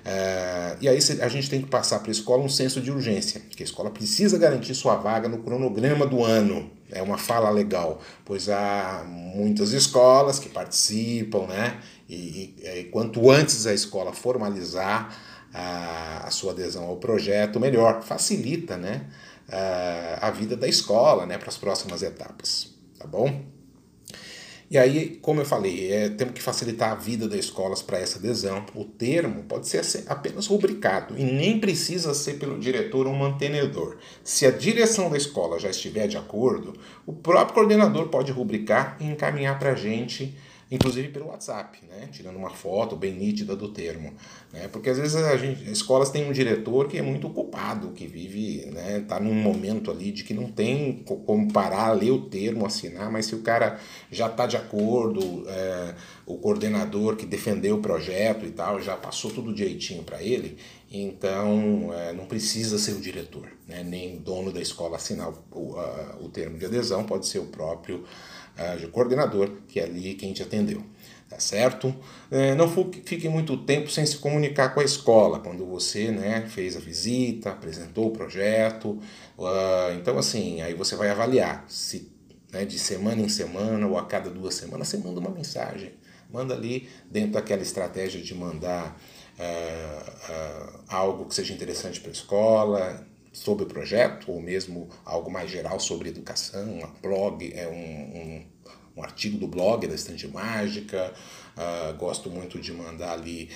Uh, 0.00 0.78
e 0.80 0.88
aí 0.88 0.98
a 1.20 1.28
gente 1.28 1.50
tem 1.50 1.60
que 1.60 1.68
passar 1.68 1.98
para 1.98 2.08
a 2.08 2.12
escola 2.12 2.42
um 2.42 2.48
senso 2.48 2.80
de 2.80 2.90
urgência, 2.90 3.42
que 3.50 3.62
a 3.62 3.66
escola 3.66 3.90
precisa 3.90 4.38
garantir 4.38 4.74
sua 4.74 4.96
vaga 4.96 5.28
no 5.28 5.38
cronograma 5.38 6.06
do 6.06 6.24
ano. 6.24 6.70
É 6.90 7.02
uma 7.02 7.18
fala 7.18 7.50
legal, 7.50 8.00
pois 8.24 8.48
há 8.48 9.04
muitas 9.06 9.72
escolas 9.72 10.38
que 10.38 10.48
participam, 10.48 11.46
né? 11.46 11.78
E, 12.10 12.54
e, 12.58 12.80
e 12.80 12.84
quanto 12.84 13.30
antes 13.30 13.66
a 13.66 13.72
escola 13.72 14.12
formalizar 14.12 15.16
a, 15.54 16.26
a 16.26 16.30
sua 16.30 16.52
adesão 16.52 16.84
ao 16.84 16.96
projeto, 16.96 17.60
melhor. 17.60 18.02
Facilita, 18.02 18.76
né? 18.76 19.06
a 20.20 20.30
vida 20.30 20.56
da 20.56 20.68
escola 20.68 21.26
né, 21.26 21.36
para 21.36 21.48
as 21.48 21.56
próximas 21.56 22.02
etapas, 22.02 22.72
tá 22.98 23.06
bom? 23.06 23.42
E 24.70 24.78
aí, 24.78 25.18
como 25.20 25.40
eu 25.40 25.44
falei, 25.44 25.90
é, 25.90 26.08
temos 26.10 26.32
que 26.32 26.40
facilitar 26.40 26.92
a 26.92 26.94
vida 26.94 27.28
das 27.28 27.40
escolas 27.40 27.82
para 27.82 27.98
essa 27.98 28.20
adesão. 28.20 28.64
O 28.72 28.84
termo 28.84 29.42
pode 29.42 29.66
ser 29.66 30.04
apenas 30.06 30.46
rubricado 30.46 31.18
e 31.18 31.24
nem 31.24 31.58
precisa 31.58 32.14
ser 32.14 32.34
pelo 32.34 32.56
diretor 32.56 33.08
ou 33.08 33.12
mantenedor. 33.12 33.96
Se 34.22 34.46
a 34.46 34.52
direção 34.52 35.10
da 35.10 35.16
escola 35.16 35.58
já 35.58 35.70
estiver 35.70 36.06
de 36.06 36.16
acordo, 36.16 36.74
o 37.04 37.12
próprio 37.12 37.54
coordenador 37.54 38.10
pode 38.10 38.30
rubricar 38.30 38.96
e 39.00 39.06
encaminhar 39.06 39.58
para 39.58 39.72
a 39.72 39.74
gente 39.74 40.38
inclusive 40.70 41.08
pelo 41.08 41.26
WhatsApp, 41.26 41.80
né? 41.88 42.08
tirando 42.12 42.36
uma 42.36 42.50
foto 42.50 42.94
bem 42.94 43.12
nítida 43.12 43.56
do 43.56 43.68
termo. 43.68 44.14
Né? 44.52 44.68
Porque 44.68 44.88
às 44.88 44.98
vezes 44.98 45.16
a 45.16 45.36
gente, 45.36 45.64
as 45.64 45.70
escolas 45.70 46.10
têm 46.10 46.28
um 46.28 46.32
diretor 46.32 46.86
que 46.86 46.96
é 46.96 47.02
muito 47.02 47.26
ocupado, 47.26 47.90
que 47.90 48.06
vive, 48.06 48.60
está 48.60 48.70
né, 48.70 49.04
tá 49.06 49.20
num 49.20 49.34
momento 49.34 49.90
ali 49.90 50.12
de 50.12 50.22
que 50.22 50.32
não 50.32 50.50
tem 50.50 51.02
como 51.26 51.52
parar, 51.52 51.92
ler 51.92 52.12
o 52.12 52.22
termo, 52.26 52.64
assinar, 52.64 53.10
mas 53.10 53.26
se 53.26 53.34
o 53.34 53.42
cara 53.42 53.80
já 54.12 54.28
está 54.28 54.46
de 54.46 54.56
acordo, 54.56 55.44
é, 55.48 55.94
o 56.24 56.36
coordenador 56.36 57.16
que 57.16 57.26
defendeu 57.26 57.76
o 57.76 57.82
projeto 57.82 58.46
e 58.46 58.50
tal, 58.50 58.80
já 58.80 58.96
passou 58.96 59.30
tudo 59.30 59.52
direitinho 59.52 60.04
para 60.04 60.22
ele, 60.22 60.56
então 60.90 61.90
é, 61.92 62.12
não 62.12 62.26
precisa 62.26 62.78
ser 62.78 62.92
o 62.92 63.00
diretor, 63.00 63.48
né? 63.66 63.82
nem 63.82 64.18
dono 64.18 64.52
da 64.52 64.60
escola 64.60 64.96
assinar 64.96 65.32
o, 65.50 65.76
a, 65.76 66.16
o 66.20 66.28
termo 66.28 66.58
de 66.58 66.66
adesão, 66.66 67.04
pode 67.04 67.26
ser 67.26 67.40
o 67.40 67.46
próprio 67.46 68.04
uh, 68.60 68.88
coordenador, 68.88 69.50
que 69.66 69.80
é 69.80 69.84
ali 69.84 70.14
quem 70.14 70.32
te 70.32 70.42
atendeu. 70.42 70.84
Tá 71.28 71.38
certo? 71.38 71.94
É, 72.28 72.56
não 72.56 72.68
fique 72.68 73.28
muito 73.28 73.56
tempo 73.58 73.88
sem 73.88 74.04
se 74.04 74.18
comunicar 74.18 74.74
com 74.74 74.80
a 74.80 74.84
escola, 74.84 75.38
quando 75.38 75.64
você 75.64 76.10
né, 76.10 76.44
fez 76.48 76.76
a 76.76 76.80
visita, 76.80 77.50
apresentou 77.50 78.08
o 78.08 78.10
projeto. 78.10 78.98
Uh, 79.38 79.94
então, 79.96 80.18
assim, 80.18 80.60
aí 80.60 80.74
você 80.74 80.96
vai 80.96 81.08
avaliar 81.08 81.64
se 81.68 82.10
né, 82.52 82.64
de 82.64 82.78
semana 82.80 83.22
em 83.22 83.28
semana 83.28 83.86
ou 83.86 83.96
a 83.96 84.04
cada 84.06 84.28
duas 84.28 84.54
semanas 84.54 84.88
você 84.88 84.96
manda 84.96 85.20
uma 85.20 85.30
mensagem. 85.30 85.92
Manda 86.28 86.54
ali 86.54 86.88
dentro 87.10 87.32
daquela 87.32 87.62
estratégia 87.62 88.20
de 88.20 88.34
mandar 88.34 88.96
uh, 89.38 90.10
uh, 90.32 90.80
algo 90.88 91.26
que 91.26 91.34
seja 91.34 91.52
interessante 91.52 92.00
para 92.00 92.10
a 92.10 92.12
escola, 92.12 93.06
sobre 93.32 93.64
o 93.64 93.66
projeto, 93.66 94.30
ou 94.30 94.40
mesmo 94.40 94.88
algo 95.04 95.30
mais 95.30 95.50
geral 95.50 95.78
sobre 95.78 96.08
educação, 96.08 96.80
um 96.80 97.00
blog, 97.00 97.52
é 97.54 97.68
um, 97.68 98.18
um, 98.18 98.46
um 98.96 99.02
artigo 99.02 99.38
do 99.38 99.46
blog 99.46 99.86
da 99.86 99.94
Estante 99.94 100.26
Mágica. 100.26 101.14
Uh, 101.56 101.96
gosto 101.96 102.30
muito 102.30 102.58
de 102.58 102.72
mandar 102.72 103.12
ali 103.12 103.50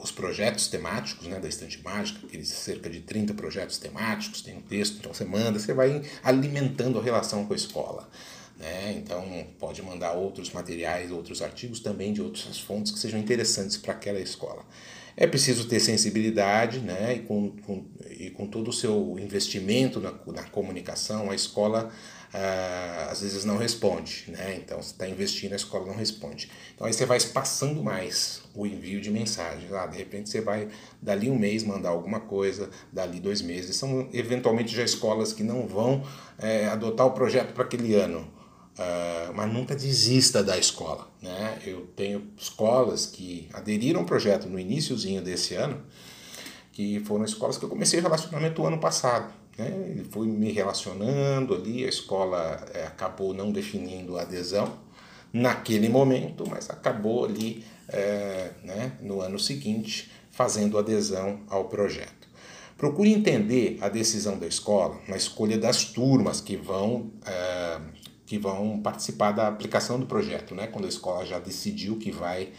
os 0.00 0.12
projetos 0.12 0.68
temáticos 0.68 1.26
né, 1.26 1.40
da 1.40 1.48
Estante 1.48 1.82
Mágica, 1.82 2.24
aqueles 2.26 2.48
cerca 2.48 2.88
de 2.88 3.00
30 3.00 3.34
projetos 3.34 3.78
temáticos, 3.78 4.42
tem 4.42 4.56
um 4.56 4.60
texto, 4.60 4.98
então 4.98 5.12
você 5.12 5.24
manda, 5.24 5.58
você 5.58 5.72
vai 5.72 6.02
alimentando 6.22 6.98
a 6.98 7.02
relação 7.02 7.44
com 7.46 7.52
a 7.52 7.56
escola. 7.56 8.08
Né? 8.58 8.94
Então, 8.96 9.46
pode 9.58 9.82
mandar 9.82 10.12
outros 10.12 10.50
materiais, 10.52 11.10
outros 11.10 11.42
artigos 11.42 11.80
também 11.80 12.12
de 12.12 12.22
outras 12.22 12.58
fontes 12.58 12.92
que 12.92 12.98
sejam 12.98 13.18
interessantes 13.18 13.76
para 13.76 13.92
aquela 13.92 14.20
escola. 14.20 14.64
É 15.16 15.26
preciso 15.26 15.66
ter 15.66 15.80
sensibilidade, 15.80 16.80
né? 16.80 17.14
e, 17.14 17.18
com, 17.20 17.50
com, 17.64 17.86
e 18.10 18.30
com 18.30 18.46
todo 18.46 18.68
o 18.68 18.72
seu 18.72 19.16
investimento 19.18 19.98
na, 19.98 20.12
na 20.26 20.42
comunicação, 20.44 21.30
a 21.30 21.34
escola 21.34 21.90
ah, 22.34 23.08
às 23.10 23.22
vezes 23.22 23.46
não 23.46 23.56
responde, 23.56 24.26
né? 24.28 24.56
Então 24.56 24.82
você 24.82 24.92
está 24.92 25.08
investindo, 25.08 25.54
a 25.54 25.56
escola 25.56 25.86
não 25.86 25.94
responde. 25.94 26.50
Então 26.74 26.86
aí 26.86 26.92
você 26.92 27.06
vai 27.06 27.16
espaçando 27.16 27.82
mais 27.82 28.42
o 28.54 28.66
envio 28.66 29.00
de 29.00 29.10
mensagens. 29.10 29.72
Ah, 29.72 29.86
de 29.86 29.96
repente 29.96 30.28
você 30.28 30.42
vai 30.42 30.68
dali 31.00 31.30
um 31.30 31.38
mês 31.38 31.64
mandar 31.64 31.90
alguma 31.90 32.20
coisa, 32.20 32.68
dali 32.92 33.20
dois 33.20 33.40
meses. 33.40 33.76
São 33.76 34.10
eventualmente 34.12 34.76
já 34.76 34.84
escolas 34.84 35.32
que 35.32 35.42
não 35.42 35.66
vão 35.66 36.04
é, 36.38 36.66
adotar 36.66 37.06
o 37.06 37.12
projeto 37.12 37.54
para 37.54 37.64
aquele 37.64 37.94
ano. 37.94 38.35
Uh, 38.78 39.32
mas 39.34 39.50
nunca 39.50 39.74
desista 39.74 40.44
da 40.44 40.58
escola. 40.58 41.08
Né? 41.22 41.58
Eu 41.64 41.86
tenho 41.96 42.28
escolas 42.36 43.06
que 43.06 43.48
aderiram 43.52 44.00
ao 44.00 44.06
projeto 44.06 44.48
no 44.48 44.58
iníciozinho 44.58 45.22
desse 45.22 45.54
ano, 45.54 45.82
que 46.72 47.00
foram 47.00 47.24
escolas 47.24 47.56
que 47.56 47.64
eu 47.64 47.70
comecei 47.70 48.00
relacionamento 48.00 48.66
ano 48.66 48.78
passado. 48.78 49.32
Né? 49.56 50.04
Foi 50.10 50.26
me 50.26 50.52
relacionando 50.52 51.54
ali, 51.54 51.84
a 51.84 51.88
escola 51.88 52.62
é, 52.74 52.86
acabou 52.86 53.32
não 53.32 53.50
definindo 53.50 54.18
a 54.18 54.22
adesão 54.22 54.78
naquele 55.32 55.88
momento, 55.88 56.44
mas 56.48 56.70
acabou 56.70 57.24
ali 57.24 57.64
é, 57.88 58.50
né, 58.62 58.92
no 59.00 59.20
ano 59.20 59.38
seguinte 59.38 60.10
fazendo 60.30 60.78
adesão 60.78 61.40
ao 61.48 61.64
projeto. 61.64 62.26
Procure 62.76 63.10
entender 63.10 63.78
a 63.80 63.88
decisão 63.88 64.38
da 64.38 64.46
escola 64.46 65.00
na 65.08 65.16
escolha 65.16 65.56
das 65.56 65.86
turmas 65.86 66.42
que 66.42 66.56
vão, 66.56 67.10
é, 67.24 67.80
que 68.26 68.38
vão 68.38 68.80
participar 68.80 69.32
da 69.32 69.48
aplicação 69.48 69.98
do 69.98 70.06
projeto, 70.06 70.54
né? 70.54 70.66
quando 70.66 70.84
a 70.84 70.88
escola 70.88 71.24
já 71.24 71.38
decidiu 71.38 71.96
que 71.96 72.10
vai 72.10 72.52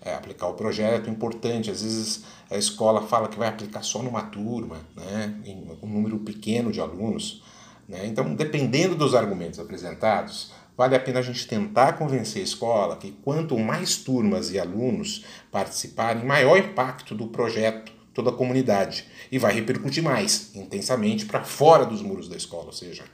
é, 0.00 0.14
aplicar 0.14 0.46
o 0.46 0.54
projeto. 0.54 1.10
Importante, 1.10 1.70
às 1.70 1.82
vezes 1.82 2.24
a 2.50 2.56
escola 2.56 3.02
fala 3.02 3.28
que 3.28 3.38
vai 3.38 3.48
aplicar 3.48 3.82
só 3.82 4.02
numa 4.02 4.22
turma, 4.22 4.76
né, 4.96 5.34
em 5.44 5.66
um 5.82 5.88
número 5.88 6.18
pequeno 6.20 6.72
de 6.72 6.80
alunos. 6.80 7.42
Né? 7.88 8.06
Então, 8.06 8.34
dependendo 8.34 8.94
dos 8.94 9.14
argumentos 9.14 9.58
apresentados, 9.58 10.52
vale 10.76 10.94
a 10.94 11.00
pena 11.00 11.18
a 11.18 11.22
gente 11.22 11.46
tentar 11.46 11.94
convencer 11.94 12.40
a 12.40 12.44
escola 12.44 12.96
que 12.96 13.12
quanto 13.22 13.58
mais 13.58 13.96
turmas 13.96 14.50
e 14.50 14.58
alunos 14.58 15.24
participarem, 15.50 16.24
maior 16.24 16.56
impacto 16.56 17.14
do 17.14 17.26
projeto 17.28 17.98
toda 18.14 18.30
a 18.30 18.32
comunidade 18.32 19.06
e 19.30 19.38
vai 19.38 19.54
repercutir 19.54 20.02
mais 20.02 20.54
intensamente 20.56 21.24
para 21.24 21.44
fora 21.44 21.86
dos 21.86 22.02
muros 22.02 22.28
da 22.28 22.36
escola, 22.36 22.66
ou 22.66 22.72
seja, 22.72 23.04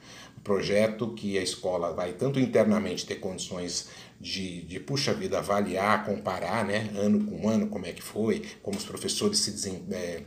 projeto 0.45 1.09
que 1.15 1.39
a 1.39 1.41
escola 1.41 1.91
vai 1.91 2.13
tanto 2.13 2.39
internamente 2.39 3.03
ter 3.05 3.15
condições 3.15 3.89
de, 4.21 4.61
de 4.61 4.79
puxa 4.79 5.11
vida, 5.11 5.39
avaliar, 5.39 6.05
comparar, 6.05 6.63
né, 6.63 6.87
ano 6.95 7.25
com 7.25 7.49
ano, 7.49 7.67
como 7.67 7.85
é 7.87 7.91
que 7.91 8.01
foi, 8.01 8.43
como 8.61 8.77
os 8.77 8.85
professores 8.85 9.39
se 9.39 9.51
desen, 9.51 9.83
é, 9.91 10.21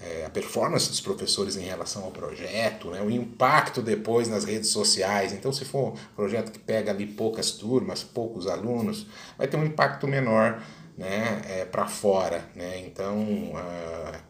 é, 0.00 0.24
a 0.26 0.30
performance 0.30 0.88
dos 0.88 1.00
professores 1.00 1.56
em 1.56 1.62
relação 1.62 2.02
ao 2.02 2.10
projeto, 2.10 2.90
né, 2.90 3.00
o 3.00 3.08
impacto 3.08 3.80
depois 3.80 4.28
nas 4.28 4.44
redes 4.44 4.70
sociais. 4.70 5.32
Então, 5.32 5.52
se 5.52 5.64
for 5.64 5.92
um 5.92 6.14
projeto 6.16 6.50
que 6.50 6.58
pega 6.58 6.90
ali 6.90 7.06
poucas 7.06 7.52
turmas, 7.52 8.02
poucos 8.02 8.48
alunos, 8.48 9.06
vai 9.38 9.46
ter 9.46 9.56
um 9.56 9.64
impacto 9.64 10.08
menor 10.08 10.60
né, 10.98 11.42
é, 11.48 11.64
para 11.64 11.86
fora. 11.86 12.44
Né? 12.56 12.80
Então, 12.80 13.22
o 13.22 13.54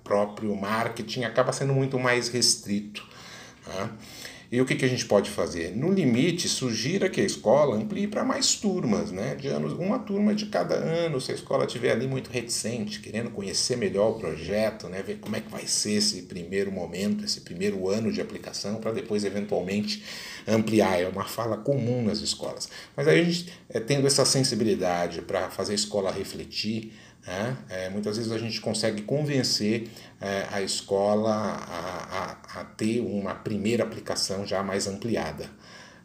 próprio 0.05 0.55
marketing 0.55 1.25
acaba 1.25 1.51
sendo 1.51 1.73
muito 1.73 1.99
mais 1.99 2.29
restrito. 2.29 3.09
Né? 3.67 3.91
E 4.53 4.61
o 4.61 4.67
que, 4.67 4.75
que 4.75 4.85
a 4.85 4.89
gente 4.89 5.07
pode 5.07 5.31
fazer? 5.31 5.77
No 5.77 5.93
limite, 5.93 6.49
sugira 6.49 7.09
que 7.09 7.21
a 7.21 7.25
escola 7.25 7.77
amplie 7.77 8.09
para 8.09 8.25
mais 8.25 8.57
turmas, 8.57 9.13
né? 9.13 9.37
De 9.37 9.47
anos, 9.47 9.75
uma 9.75 10.01
turma 10.01 10.35
de 10.35 10.47
cada 10.47 10.75
ano, 10.75 11.21
se 11.21 11.31
a 11.31 11.35
escola 11.37 11.67
estiver 11.67 11.93
ali 11.93 12.09
muito 12.09 12.31
reticente, 12.33 12.99
querendo 12.99 13.31
conhecer 13.31 13.77
melhor 13.77 14.11
o 14.11 14.15
projeto, 14.19 14.89
né? 14.89 15.05
ver 15.05 15.19
como 15.21 15.37
é 15.37 15.41
que 15.41 15.49
vai 15.49 15.69
ser 15.69 15.93
esse 15.93 16.23
primeiro 16.23 16.73
momento, 16.73 17.25
esse 17.25 17.43
primeiro 17.43 17.89
ano 17.89 18.11
de 18.11 18.21
aplicação, 18.21 18.81
para 18.81 18.91
depois 18.91 19.23
eventualmente 19.23 20.03
ampliar. 20.49 21.01
É 21.01 21.07
uma 21.07 21.27
fala 21.27 21.57
comum 21.57 22.03
nas 22.03 22.19
escolas. 22.19 22.69
Mas 22.97 23.07
aí 23.07 23.21
a 23.21 23.25
gente, 23.25 23.53
é, 23.69 23.79
tendo 23.79 24.05
essa 24.09 24.25
sensibilidade 24.25 25.23
para 25.23 25.49
fazer 25.49 25.73
a 25.73 25.77
escola 25.77 26.11
refletir, 26.11 26.93
né? 27.27 27.57
É, 27.69 27.91
muitas 27.91 28.17
vezes 28.17 28.33
a 28.33 28.39
gente 28.39 28.61
consegue 28.61 29.03
convencer 29.03 29.89
é, 30.21 30.47
a 30.51 30.63
escola 30.63 31.33
a, 31.33 32.37
a, 32.57 32.61
a, 32.61 32.65
ter 32.65 33.01
uma 33.01 33.35
primeira 33.35 33.85
aplicação 33.85 34.47
já 34.47 34.63
mais 34.63 34.87
ampliada. 34.87 35.49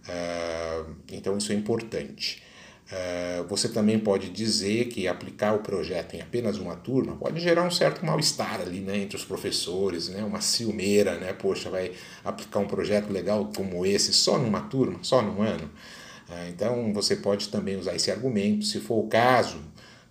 É, 0.07 0.83
então 1.11 1.37
isso 1.37 1.51
é 1.51 1.55
importante. 1.55 2.43
É, 2.91 3.43
você 3.49 3.67
também 3.67 3.97
pode 3.97 4.29
dizer 4.29 4.85
que 4.89 5.07
aplicar 5.07 5.55
o 5.55 5.59
projeto 5.59 6.13
em 6.13 6.21
apenas 6.21 6.59
uma 6.59 6.75
turma 6.75 7.15
pode 7.15 7.39
gerar 7.39 7.63
um 7.63 7.71
certo 7.71 8.05
mal-estar 8.05 8.61
ali 8.61 8.79
né, 8.79 8.97
entre 8.97 9.17
os 9.17 9.25
professores, 9.25 10.07
né, 10.09 10.23
uma 10.23 10.39
ciumeira, 10.39 11.17
né? 11.17 11.33
Poxa, 11.33 11.69
vai 11.71 11.93
aplicar 12.23 12.59
um 12.59 12.67
projeto 12.67 13.11
legal 13.11 13.51
como 13.55 13.85
esse 13.85 14.13
só 14.13 14.37
numa 14.37 14.61
turma, 14.61 14.99
só 15.01 15.21
num 15.21 15.41
ano? 15.41 15.67
É, 16.29 16.49
então 16.49 16.93
você 16.93 17.15
pode 17.15 17.49
também 17.49 17.75
usar 17.75 17.95
esse 17.95 18.11
argumento, 18.11 18.65
se 18.65 18.79
for 18.79 18.99
o 19.03 19.07
caso, 19.07 19.59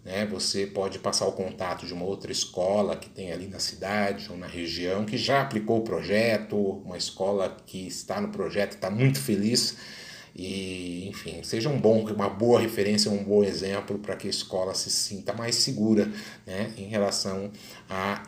né? 0.05 0.27
Você 0.27 0.67
pode 0.67 0.99
passar 0.99 1.27
o 1.27 1.33
contato 1.33 1.87
de 1.87 1.95
uma 1.95 2.05
outra 2.05 2.31
escola 2.31 2.97
que 2.97 3.09
tem 3.09 3.33
ali 3.33 3.47
na 3.47 3.59
cidade 3.59 4.31
ou 4.31 4.37
na 4.37 4.47
região 4.47 5.05
que 5.05 5.17
já 5.17 5.41
aplicou 5.41 5.79
o 5.79 5.85
projeto, 5.85 6.57
uma 6.85 6.99
escola 6.99 7.57
que 7.65 7.87
está 7.87 8.21
no 8.21 8.29
projeto 8.29 8.75
está 8.75 8.91
muito 8.91 9.19
feliz 9.19 9.77
e 10.37 11.09
enfim 11.09 11.45
seja 11.45 11.69
um 11.69 11.81
bom 11.81 12.05
uma 12.11 12.29
boa 12.29 12.61
referência 12.61 13.09
um 13.09 13.23
bom 13.23 13.45
exemplo 13.45 14.01
para 14.01 14.17
que 14.17 14.27
a 14.27 14.31
escola 14.31 14.75
se 14.75 14.91
sinta 14.91 15.33
mais 15.33 15.55
segura 15.55 16.11
né, 16.45 16.75
em 16.77 16.89
relação 16.89 17.53
a, 17.89 18.21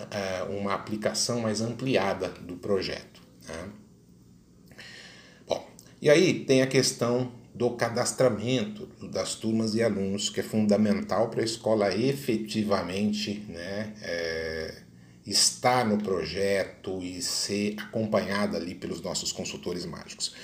a 0.42 0.44
uma 0.44 0.72
aplicação 0.72 1.40
mais 1.40 1.60
ampliada 1.60 2.28
do 2.28 2.54
projeto 2.54 3.20
né? 3.48 3.68
bom 5.48 5.68
e 6.00 6.08
aí 6.08 6.44
tem 6.44 6.62
a 6.62 6.66
questão 6.68 7.32
do 7.56 7.70
cadastramento 7.70 8.86
das 9.10 9.34
turmas 9.34 9.74
e 9.74 9.82
alunos, 9.82 10.28
que 10.28 10.40
é 10.40 10.42
fundamental 10.42 11.30
para 11.30 11.40
a 11.40 11.44
escola 11.44 11.94
efetivamente 11.94 13.46
né, 13.48 13.94
é, 14.02 14.74
estar 15.26 15.86
no 15.86 15.96
projeto 15.96 17.02
e 17.02 17.22
ser 17.22 17.74
acompanhada 17.78 18.58
ali 18.58 18.74
pelos 18.74 19.00
nossos 19.00 19.32
consultores 19.32 19.86
mágicos. 19.86 20.34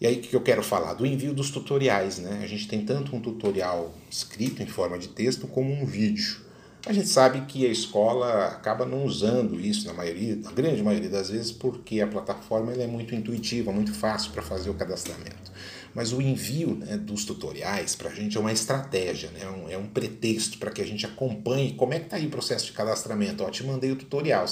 E 0.00 0.06
aí 0.06 0.16
o 0.16 0.20
que 0.22 0.34
eu 0.34 0.40
quero 0.40 0.62
falar? 0.62 0.94
Do 0.94 1.04
envio 1.04 1.34
dos 1.34 1.50
tutoriais. 1.50 2.18
Né? 2.18 2.40
A 2.42 2.46
gente 2.46 2.66
tem 2.66 2.82
tanto 2.82 3.14
um 3.14 3.20
tutorial 3.20 3.94
escrito 4.10 4.62
em 4.62 4.66
forma 4.66 4.98
de 4.98 5.08
texto 5.08 5.46
como 5.46 5.70
um 5.70 5.84
vídeo. 5.84 6.47
A 6.88 6.92
gente 6.94 7.08
sabe 7.08 7.42
que 7.42 7.66
a 7.66 7.68
escola 7.68 8.46
acaba 8.46 8.86
não 8.86 9.04
usando 9.04 9.60
isso 9.60 9.86
na 9.86 9.92
maioria, 9.92 10.36
na 10.36 10.50
grande 10.50 10.82
maioria 10.82 11.10
das 11.10 11.28
vezes, 11.28 11.52
porque 11.52 12.00
a 12.00 12.06
plataforma 12.06 12.72
é 12.72 12.86
muito 12.86 13.14
intuitiva, 13.14 13.70
muito 13.70 13.92
fácil 13.92 14.32
para 14.32 14.40
fazer 14.40 14.70
o 14.70 14.74
cadastramento. 14.74 15.52
Mas 15.94 16.14
o 16.14 16.22
envio 16.22 16.76
né, 16.76 16.96
dos 16.96 17.26
tutoriais 17.26 17.94
para 17.94 18.08
a 18.08 18.14
gente 18.14 18.38
é 18.38 18.40
uma 18.40 18.52
estratégia, 18.52 19.30
né, 19.32 19.40
é 19.42 19.50
um, 19.50 19.68
é 19.68 19.76
um 19.76 19.86
pretexto 19.86 20.56
para 20.56 20.70
que 20.70 20.80
a 20.80 20.86
gente 20.86 21.04
acompanhe 21.04 21.74
como 21.74 21.92
é 21.92 21.98
que 21.98 22.06
está 22.06 22.16
aí 22.16 22.26
o 22.26 22.30
processo 22.30 22.64
de 22.64 22.72
cadastramento. 22.72 23.44
Ó, 23.44 23.50
te 23.50 23.62
mandei 23.64 23.92
o 23.92 23.96
tutorial. 23.96 24.46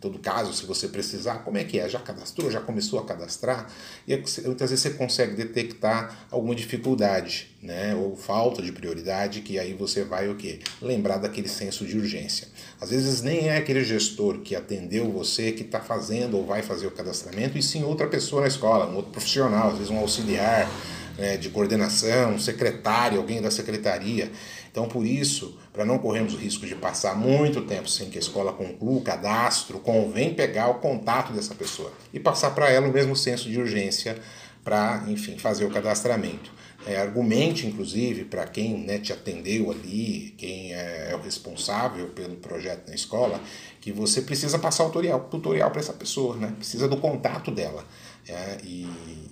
Todo 0.00 0.18
caso, 0.20 0.52
se 0.52 0.64
você 0.64 0.86
precisar, 0.86 1.44
como 1.44 1.58
é 1.58 1.64
que 1.64 1.78
é? 1.78 1.88
Já 1.88 1.98
cadastrou? 1.98 2.50
Já 2.50 2.60
começou 2.60 3.00
a 3.00 3.04
cadastrar? 3.04 3.68
E 4.06 4.16
muitas 4.16 4.70
vezes 4.70 4.80
você 4.80 4.90
consegue 4.90 5.34
detectar 5.34 6.26
alguma 6.30 6.54
dificuldade, 6.54 7.50
né? 7.60 7.96
Ou 7.96 8.14
falta 8.14 8.62
de 8.62 8.70
prioridade, 8.70 9.40
que 9.40 9.58
aí 9.58 9.74
você 9.74 10.04
vai 10.04 10.28
o 10.28 10.36
quê? 10.36 10.60
Lembrar 10.80 11.18
daquele 11.18 11.48
senso 11.48 11.84
de 11.84 11.98
urgência. 11.98 12.46
Às 12.80 12.90
vezes 12.90 13.22
nem 13.22 13.48
é 13.48 13.56
aquele 13.56 13.82
gestor 13.82 14.38
que 14.38 14.54
atendeu 14.54 15.10
você 15.10 15.50
que 15.50 15.62
está 15.62 15.80
fazendo 15.80 16.36
ou 16.36 16.46
vai 16.46 16.62
fazer 16.62 16.86
o 16.86 16.92
cadastramento, 16.92 17.58
e 17.58 17.62
sim 17.62 17.82
outra 17.82 18.06
pessoa 18.06 18.42
na 18.42 18.48
escola, 18.48 18.86
um 18.86 18.94
outro 18.94 19.10
profissional, 19.10 19.70
às 19.70 19.78
vezes 19.78 19.90
um 19.90 19.98
auxiliar 19.98 20.70
né, 21.18 21.36
de 21.36 21.50
coordenação, 21.50 22.34
um 22.34 22.38
secretário, 22.38 23.18
alguém 23.18 23.42
da 23.42 23.50
secretaria. 23.50 24.30
Então, 24.70 24.86
por 24.86 25.04
isso, 25.04 25.58
para 25.72 25.84
não 25.84 25.98
corrermos 25.98 26.34
o 26.34 26.36
risco 26.36 26.64
de 26.64 26.76
passar 26.76 27.16
muito 27.16 27.62
tempo 27.62 27.88
sem 27.88 28.08
que 28.08 28.16
a 28.16 28.20
escola 28.20 28.52
conclua 28.52 28.98
o 28.98 29.02
cadastro, 29.02 29.80
convém 29.80 30.32
pegar 30.32 30.68
o 30.68 30.74
contato 30.74 31.32
dessa 31.32 31.54
pessoa 31.54 31.92
e 32.14 32.20
passar 32.20 32.52
para 32.52 32.70
ela 32.70 32.86
o 32.86 32.92
mesmo 32.92 33.16
senso 33.16 33.50
de 33.50 33.58
urgência 33.58 34.16
para, 34.62 35.04
enfim, 35.08 35.36
fazer 35.38 35.64
o 35.64 35.70
cadastramento. 35.70 36.56
é, 36.86 36.96
argumente, 36.96 37.66
inclusive, 37.66 38.24
para 38.24 38.46
quem 38.46 38.78
né, 38.78 38.98
te 38.98 39.12
atendeu 39.12 39.70
ali, 39.70 40.34
quem 40.38 40.72
é, 40.72 41.08
é, 41.10 41.16
o 41.16 41.20
responsável 41.20 42.06
pelo 42.08 42.36
projeto 42.36 42.88
na 42.88 42.94
escola, 42.94 43.40
que 43.80 43.90
você 43.90 44.22
precisa 44.22 44.58
passar 44.58 44.84
o 44.84 44.86
tutorial, 44.86 45.20
tutorial 45.30 45.70
para 45.70 45.80
essa 45.80 45.92
pessoa, 45.92 46.36
né? 46.36 46.52
precisa 46.56 46.88
do 46.88 46.96
contato 46.96 47.50
dela. 47.50 47.84
É, 48.28 48.58
e, 48.62 48.86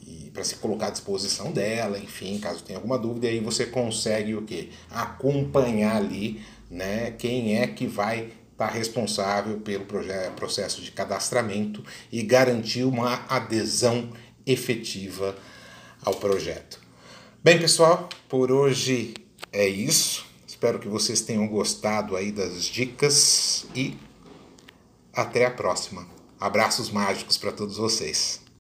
e 0.07 0.31
para 0.33 0.43
se 0.43 0.57
colocar 0.57 0.87
à 0.87 0.91
disposição 0.91 1.53
dela, 1.53 1.99
enfim, 1.99 2.39
caso 2.39 2.65
tenha 2.65 2.79
alguma 2.79 2.99
dúvida, 2.99 3.29
aí 3.29 3.41
você 3.41 3.67
consegue 3.67 4.35
o 4.35 4.43
quê? 4.43 4.71
Acompanhar 4.91 5.97
ali 5.97 6.43
né, 6.71 7.11
quem 7.13 7.59
é 7.59 7.67
que 7.67 7.87
vai 7.87 8.33
estar 8.53 8.69
tá 8.69 8.73
responsável 8.73 9.61
pelo 9.61 9.85
processo 10.35 10.81
de 10.81 10.91
cadastramento 10.91 11.85
e 12.11 12.23
garantir 12.23 12.85
uma 12.85 13.25
adesão 13.29 14.11
efetiva 14.47 15.37
ao 16.03 16.15
projeto. 16.15 16.81
Bem, 17.45 17.59
pessoal, 17.59 18.09
por 18.29 18.51
hoje 18.51 19.15
é 19.53 19.69
isso. 19.69 20.25
Espero 20.47 20.79
que 20.79 20.89
vocês 20.89 21.21
tenham 21.21 21.47
gostado 21.47 22.17
aí 22.17 22.33
das 22.33 22.65
dicas 22.65 23.67
e 23.75 23.97
até 25.13 25.45
a 25.45 25.51
próxima. 25.51 26.07
Abraços 26.41 26.91
mágicos 26.91 27.37
para 27.37 27.53
todos 27.53 27.77
vocês. 27.77 28.46